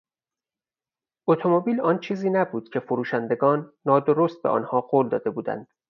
[1.27, 5.67] اتومبیل، آن چیزی نبود که فروشندگان نادرست به آنها قول داده بودند.